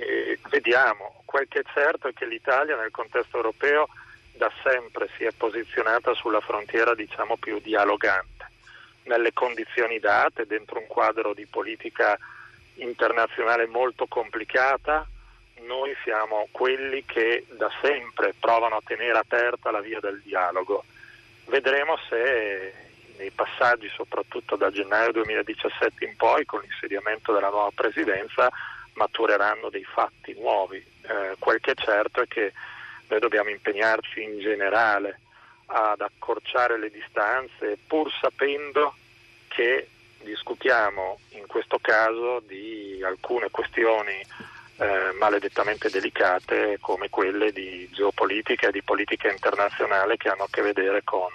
vediamo, 0.50 1.22
quel 1.25 1.48
che 1.48 1.60
è 1.60 1.63
certo 1.74 2.08
è 2.08 2.13
che 2.13 2.25
l'Italia 2.25 2.75
nel 2.75 2.91
contesto 2.91 3.38
europeo 3.38 3.88
da 4.36 4.51
sempre 4.63 5.10
si 5.17 5.24
è 5.24 5.32
posizionata 5.36 6.13
sulla 6.13 6.39
frontiera 6.41 6.94
diciamo 6.94 7.38
più 7.38 7.60
dialogante 7.60 8.38
nelle 9.07 9.33
condizioni 9.33 9.99
date, 9.99 10.45
dentro 10.45 10.79
un 10.79 10.87
quadro 10.87 11.33
di 11.33 11.45
politica 11.45 12.17
internazionale 12.75 13.65
molto 13.65 14.05
complicata, 14.07 15.05
noi 15.61 15.95
siamo 16.03 16.47
quelli 16.51 17.03
che 17.05 17.45
da 17.49 17.69
sempre 17.81 18.33
provano 18.39 18.75
a 18.75 18.81
tenere 18.85 19.17
aperta 19.17 19.71
la 19.71 19.81
via 19.81 19.99
del 19.99 20.21
dialogo. 20.21 20.83
Vedremo 21.45 21.97
se 22.09 22.85
nei 23.17 23.31
passaggi, 23.31 23.89
soprattutto 23.89 24.55
da 24.55 24.69
gennaio 24.69 25.11
2017 25.11 26.05
in 26.05 26.15
poi, 26.15 26.45
con 26.45 26.61
l'insediamento 26.61 27.33
della 27.33 27.49
nuova 27.49 27.71
presidenza, 27.73 28.49
matureranno 28.93 29.69
dei 29.69 29.83
fatti 29.83 30.35
nuovi. 30.39 30.77
Eh, 30.77 31.35
quel 31.39 31.59
che 31.59 31.71
è 31.71 31.75
certo 31.75 32.21
è 32.21 32.27
che 32.27 32.53
noi 33.07 33.19
dobbiamo 33.19 33.49
impegnarci 33.49 34.21
in 34.21 34.39
generale 34.39 35.21
ad 35.67 36.01
accorciare 36.01 36.77
le 36.77 36.89
distanze 36.89 37.77
pur 37.88 38.12
sapendo 38.19 38.95
che 39.47 39.89
discutiamo 40.21 41.19
in 41.29 41.45
questo 41.47 41.79
caso 41.79 42.41
di 42.45 43.01
alcune 43.03 43.50
questioni 43.50 44.21
eh, 44.79 45.12
maledettamente 45.17 45.89
delicate 45.89 46.77
come 46.79 47.09
quelle 47.09 47.51
di 47.51 47.89
geopolitica 47.91 48.67
e 48.67 48.71
di 48.71 48.83
politica 48.83 49.29
internazionale 49.29 50.17
che 50.17 50.29
hanno 50.29 50.43
a 50.43 50.47
che 50.50 50.62
vedere 50.62 51.03
con 51.03 51.31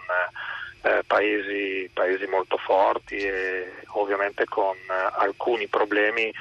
eh, 0.82 1.02
paesi, 1.06 1.90
paesi, 1.92 2.26
molto 2.26 2.56
forti 2.56 3.16
e 3.16 3.72
ovviamente 3.94 4.44
con 4.44 4.76
eh, 4.76 5.10
alcuni 5.12 5.66
problemi 5.66 6.32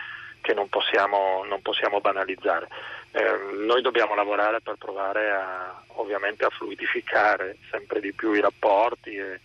che 0.42 0.54
non 0.54 0.70
possiamo, 0.70 1.44
non 1.48 1.62
possiamo 1.62 2.02
banalizzare. 2.02 2.68
Eh, 3.12 3.66
noi 3.66 3.82
dobbiamo 3.82 4.16
lavorare 4.16 4.62
per 4.62 4.76
provare 4.78 5.32
a, 5.32 5.82
ovviamente 5.96 6.46
a 6.46 6.50
fluidificare 6.50 7.58
sempre 7.70 8.00
di 8.00 8.14
più 8.14 8.34
i 8.34 8.40
rapporti 8.40 9.10
e, 9.12 9.40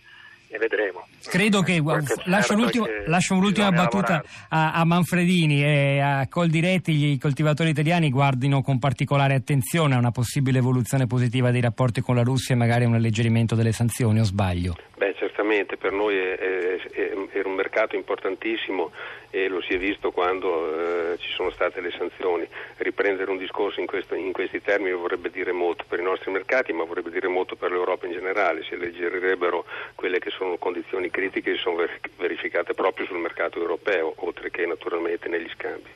e 0.47 0.57
vedremo. 0.57 1.05
Credo 1.23 1.61
che, 1.61 1.81
lascio, 2.25 2.55
lascio, 3.05 3.33
un'ultima 3.33 3.71
battuta 3.71 4.23
a, 4.47 4.71
a, 4.71 4.85
Manfredini 4.85 5.63
e 5.63 5.99
a 5.99 6.27
Coldiretti, 6.29 7.11
i 7.11 7.17
coltivatori 7.17 7.69
italiani 7.69 8.09
guardino 8.09 8.61
con 8.61 8.79
particolare 8.79 9.35
attenzione 9.35 9.95
a 9.95 9.97
una 9.97 10.11
possibile 10.11 10.59
evoluzione 10.59 11.05
positiva 11.05 11.51
dei 11.51 11.61
rapporti 11.61 11.99
con 11.99 12.15
la 12.15 12.23
Russia 12.23 12.55
e 12.55 12.57
magari 12.57 12.85
un 12.85 12.93
alleggerimento 12.93 13.55
delle 13.55 13.73
sanzioni, 13.73 14.21
o 14.21 14.23
sbaglio? 14.23 14.75
Beh, 14.95 15.13
certamente 15.47 15.77
per 15.77 15.93
noi 15.93 16.17
è, 16.17 17.11
un 17.45 17.53
mercato 17.53 17.95
importantissimo 17.95 18.91
e 19.29 19.47
lo 19.47 19.61
si 19.61 19.73
è 19.73 19.77
visto 19.77 20.11
quando 20.11 21.13
eh, 21.13 21.17
ci 21.17 21.31
sono 21.31 21.49
state 21.51 21.79
le 21.79 21.91
sanzioni. 21.91 22.47
Riprendere 22.77 23.31
un 23.31 23.37
discorso 23.37 23.79
in, 23.79 23.85
questo, 23.85 24.15
in, 24.15 24.33
questi 24.33 24.61
termini 24.61 24.91
vorrebbe 24.91 25.29
dire 25.29 25.51
molto 25.51 25.85
per 25.87 25.99
i 25.99 26.03
nostri 26.03 26.31
mercati, 26.31 26.73
ma 26.73 26.83
vorrebbe 26.83 27.11
dire 27.11 27.27
molto 27.27 27.55
per 27.55 27.71
l'Europa 27.71 28.05
in 28.05 28.13
generale. 28.13 28.63
Si 28.63 28.73
alleggerirebbero 28.73 29.65
quelle 29.95 30.19
che 30.19 30.29
sono 30.29 30.57
condizioni 30.57 31.09
critiche 31.09 31.53
che 31.53 31.57
sono 31.57 31.85
verificate 32.17 32.73
proprio 32.73 33.05
sul 33.05 33.19
mercato 33.19 33.59
europeo, 33.59 34.13
oltre 34.17 34.49
che 34.49 34.65
naturalmente 34.65 35.29
negli 35.29 35.49
scambi. 35.49 35.95